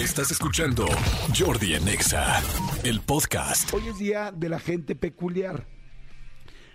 [0.00, 0.86] Estás escuchando
[1.38, 2.42] Jordi en Exa,
[2.84, 3.70] el podcast.
[3.74, 5.66] Hoy es día de la gente peculiar.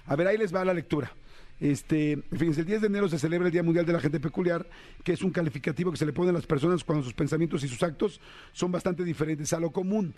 [0.05, 1.11] A ver, ahí les va la lectura.
[1.59, 4.69] Este, fíjense, el 10 de enero se celebra el Día Mundial de la Gente Peculiar,
[5.03, 7.67] que es un calificativo que se le pone a las personas cuando sus pensamientos y
[7.67, 8.21] sus actos
[8.53, 10.13] son bastante diferentes a lo común.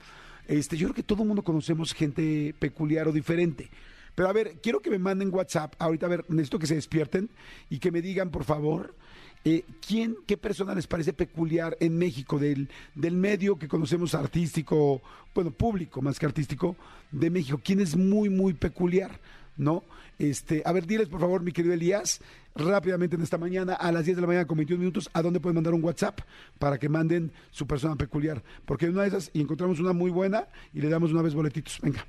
[0.45, 3.69] Este, yo creo que todo el mundo conocemos gente peculiar o diferente.
[4.15, 5.75] Pero a ver, quiero que me manden WhatsApp.
[5.79, 7.29] Ahorita, a ver, necesito que se despierten
[7.69, 8.95] y que me digan, por favor,
[9.45, 15.01] eh, ¿quién, qué persona les parece peculiar en México, del, del medio que conocemos artístico,
[15.33, 16.75] bueno, público más que artístico,
[17.11, 17.59] de México?
[17.63, 19.19] ¿Quién es muy, muy peculiar?
[19.55, 19.83] ¿No?
[20.19, 22.21] Este, a ver, diles por favor, mi querido Elías,
[22.55, 25.39] rápidamente en esta mañana, a las 10 de la mañana con 21 minutos, a dónde
[25.39, 26.21] pueden mandar un WhatsApp
[26.59, 28.43] para que manden su persona peculiar.
[28.65, 31.79] Porque una de esas y encontramos una muy buena y le damos una vez boletitos.
[31.81, 32.05] Venga.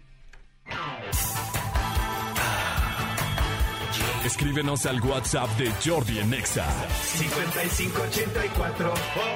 [4.25, 6.67] Escríbenos al WhatsApp de Jordi en Exa.
[7.03, 8.95] 5584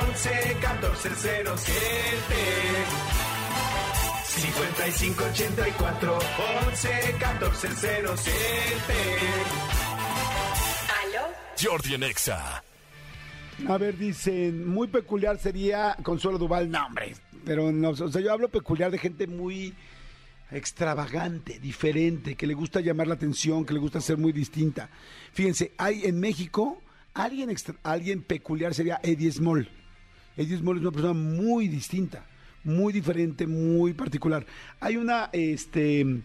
[0.08, 1.08] 11 14
[1.56, 1.72] 07
[4.26, 6.18] 5584
[6.66, 8.34] 11 14 07
[11.00, 11.22] ¿Aló?
[11.60, 12.64] Jordi en Exa.
[13.68, 16.70] A ver, dicen, muy peculiar sería Consuelo Duval.
[16.70, 19.74] No, hombre, pero no, o sea, yo hablo peculiar de gente muy
[20.52, 24.88] extravagante, diferente, que le gusta llamar la atención, que le gusta ser muy distinta.
[25.32, 26.80] Fíjense, hay en México
[27.14, 29.68] alguien, extra- alguien peculiar sería Eddie Small.
[30.36, 32.24] Eddie Small es una persona muy distinta,
[32.64, 34.46] muy diferente, muy particular.
[34.80, 36.22] Hay una, este,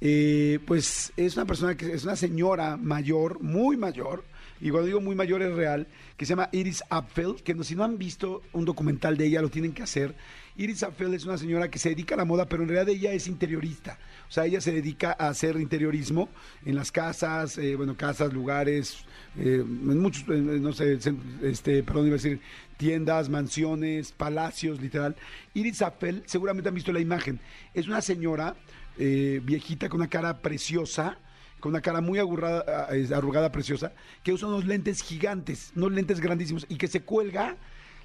[0.00, 4.24] eh, pues es una persona que es una señora mayor, muy mayor,
[4.60, 7.74] y cuando digo muy mayor es real, que se llama Iris Apfel, que no, si
[7.74, 10.14] no han visto un documental de ella, lo tienen que hacer.
[10.56, 13.12] Iris Apfel es una señora que se dedica a la moda, pero en realidad ella
[13.12, 13.98] es interiorista.
[14.28, 16.28] O sea, ella se dedica a hacer interiorismo
[16.66, 19.04] en las casas, eh, bueno, casas, lugares,
[19.38, 20.98] eh, en muchos, no sé,
[21.42, 22.40] este, perdón, iba a decir
[22.76, 25.16] tiendas, mansiones, palacios, literal.
[25.54, 27.40] Iris Apfel, seguramente han visto la imagen.
[27.74, 28.56] Es una señora
[28.98, 31.18] eh, viejita con una cara preciosa,
[31.60, 36.66] con una cara muy agurrada, arrugada, preciosa, que usa unos lentes gigantes, unos lentes grandísimos
[36.68, 37.56] y que se cuelga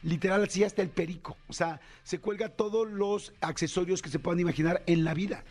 [0.03, 1.37] literal así hasta el perico.
[1.47, 5.43] O sea, se cuelga todos los accesorios que se puedan imaginar en la vida.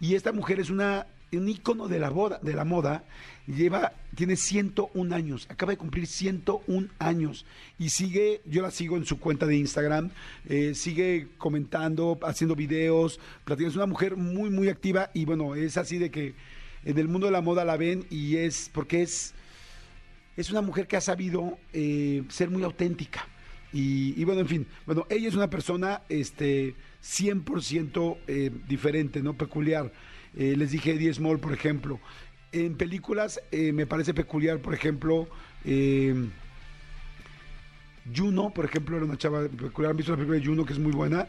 [0.00, 1.06] Y esta mujer es una
[1.38, 3.04] un ícono de la boda, de la moda,
[3.46, 7.46] lleva, tiene 101 años, acaba de cumplir 101 años
[7.78, 10.10] y sigue, yo la sigo en su cuenta de Instagram,
[10.48, 15.76] eh, sigue comentando, haciendo videos, platicando, es una mujer muy, muy activa y bueno, es
[15.76, 16.34] así de que
[16.84, 19.34] en el mundo de la moda la ven y es porque es,
[20.36, 23.26] es una mujer que ha sabido eh, ser muy auténtica.
[23.72, 29.34] Y, y bueno, en fin, bueno, ella es una persona este, 100% eh, diferente, ¿no?
[29.34, 29.92] Peculiar.
[30.36, 32.00] Eh, les dije Eddie Small, por ejemplo.
[32.52, 35.28] En películas eh, me parece peculiar, por ejemplo,
[38.14, 39.90] Juno, por ejemplo, era una chava peculiar.
[39.90, 41.28] Han visto la película de Juno, que es muy buena.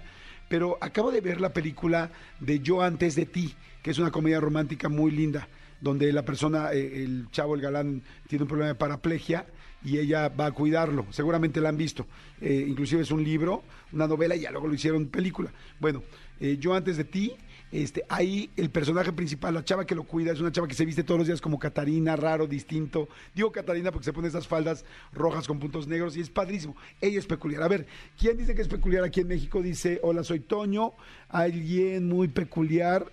[0.54, 4.40] Pero acabo de ver la película de Yo antes de ti, que es una comedia
[4.40, 5.48] romántica muy linda,
[5.84, 9.46] donde la persona, eh, el chavo, el galán, tiene un problema de paraplegia
[9.84, 11.06] y ella va a cuidarlo.
[11.10, 12.08] Seguramente la han visto.
[12.40, 15.52] Eh, inclusive es un libro, una novela y ya luego lo hicieron película.
[15.82, 16.02] Bueno,
[16.40, 17.34] eh, Yo antes de ti,
[17.74, 20.86] este, ahí el personaje principal, la chava que lo cuida, es una chava que se
[20.86, 23.10] viste todos los días como Catarina, raro, distinto.
[23.36, 26.78] Digo Catarina porque se pone esas faldas rojas con puntos negros y es padrísimo.
[27.02, 27.62] Ella es peculiar.
[27.62, 29.62] A ver, ¿quién dice que es peculiar aquí en México?
[29.62, 30.94] Dice, hola, soy Toño.
[31.28, 33.12] Alguien muy peculiar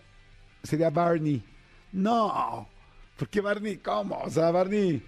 [0.63, 1.43] sería Barney.
[1.93, 2.69] No,
[3.19, 3.77] ¿por qué Barney?
[3.79, 4.19] ¿Cómo?
[4.25, 5.03] O sea, Barney...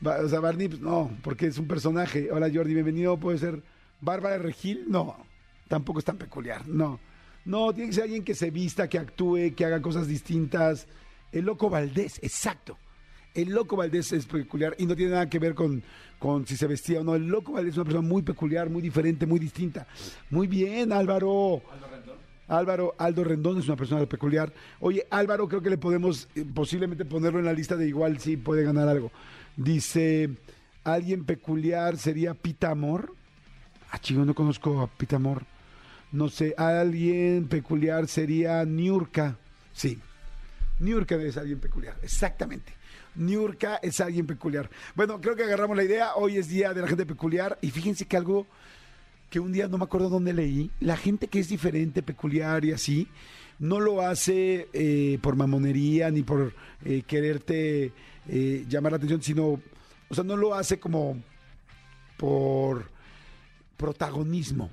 [0.00, 2.30] Ba- O sea, Barney, pues, no, porque es un personaje.
[2.30, 3.16] Hola Jordi, bienvenido.
[3.18, 3.62] ¿Puede ser
[4.00, 4.84] Bárbara Regil?
[4.88, 5.16] No,
[5.68, 6.66] tampoco es tan peculiar.
[6.68, 7.00] No,
[7.44, 10.86] no, tiene que ser alguien que se vista, que actúe, que haga cosas distintas.
[11.32, 12.76] El Loco Valdés, exacto.
[13.34, 15.82] El Loco Valdés es peculiar y no tiene nada que ver con,
[16.18, 17.14] con si se vestía o no.
[17.14, 19.86] El Loco Valdés es una persona muy peculiar, muy diferente, muy distinta.
[20.30, 20.92] Muy bien.
[20.92, 21.62] Álvaro
[22.48, 24.52] Aldo Rendón es una persona peculiar.
[24.80, 28.36] Oye, Álvaro, creo que le podemos eh, posiblemente ponerlo en la lista de igual si
[28.36, 29.10] puede ganar algo.
[29.56, 30.30] Dice,
[30.84, 33.14] alguien peculiar sería Pita Amor.
[33.90, 35.44] Ah, chico, no conozco a Pita Amor.
[36.12, 39.36] No sé, alguien peculiar sería Niurka.
[39.72, 39.98] Sí,
[40.80, 42.72] Niurka es alguien peculiar, exactamente.
[43.16, 44.68] Niurka es alguien peculiar.
[44.94, 46.14] Bueno, creo que agarramos la idea.
[46.16, 47.58] Hoy es día de la gente peculiar.
[47.62, 48.46] Y fíjense que algo
[49.30, 52.72] que un día no me acuerdo dónde leí, la gente que es diferente, peculiar y
[52.72, 53.08] así,
[53.58, 56.54] no lo hace eh, por mamonería ni por
[56.84, 57.92] eh, quererte
[58.28, 59.60] eh, llamar la atención, sino,
[60.08, 61.20] o sea, no lo hace como
[62.16, 62.90] por
[63.76, 64.70] protagonismo.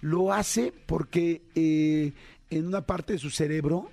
[0.00, 2.12] Lo hace porque eh,
[2.50, 3.90] en una parte de su cerebro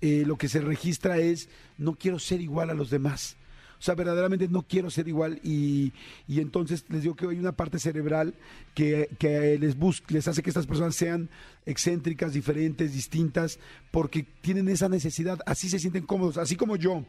[0.00, 1.48] eh, lo que se registra es
[1.78, 3.36] no quiero ser igual a los demás.
[3.78, 5.92] O sea, verdaderamente no quiero ser igual y,
[6.26, 8.34] y entonces les digo que hay una parte cerebral
[8.74, 11.28] que, que les, bus- les hace que estas personas sean
[11.66, 13.58] excéntricas, diferentes, distintas,
[13.90, 17.04] porque tienen esa necesidad, así se sienten cómodos, así como yo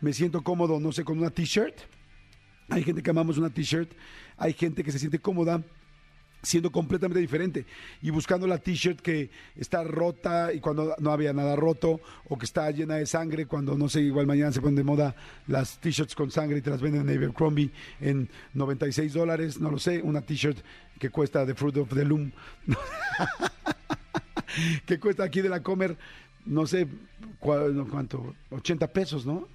[0.00, 1.74] me siento cómodo, no sé, con una t-shirt.
[2.68, 3.90] Hay gente que amamos una t-shirt,
[4.36, 5.62] hay gente que se siente cómoda
[6.42, 7.66] siendo completamente diferente
[8.00, 12.44] y buscando la t-shirt que está rota y cuando no había nada roto o que
[12.44, 15.14] está llena de sangre cuando no sé, igual mañana se ponen de moda
[15.46, 19.78] las t-shirts con sangre y te las venden en Abercrombie en 96 dólares, no lo
[19.78, 20.58] sé, una t-shirt
[20.98, 22.32] que cuesta The Fruit of the Loom
[24.86, 25.96] que cuesta aquí de la Comer,
[26.44, 26.88] no sé
[27.38, 29.48] cuánto, 80 pesos, ¿no?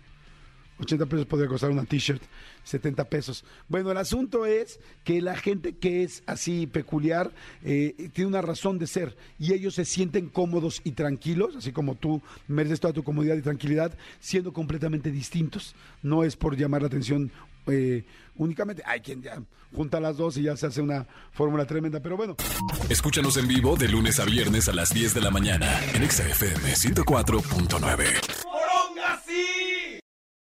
[0.80, 2.22] 80 pesos podría costar una t-shirt,
[2.64, 3.44] 70 pesos.
[3.68, 7.32] Bueno, el asunto es que la gente que es así peculiar
[7.64, 11.96] eh, tiene una razón de ser y ellos se sienten cómodos y tranquilos, así como
[11.96, 15.76] tú mereces toda tu comodidad y tranquilidad, siendo completamente distintos.
[16.04, 17.32] No es por llamar la atención
[17.68, 18.84] eh, únicamente.
[18.86, 19.42] Hay quien ya
[19.76, 22.36] junta las dos y ya se hace una fórmula tremenda, pero bueno.
[22.90, 26.28] Escúchanos en vivo de lunes a viernes a las 10 de la mañana en Exa
[26.28, 28.27] FM 104.9.